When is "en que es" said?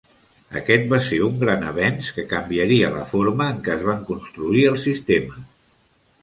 3.57-3.85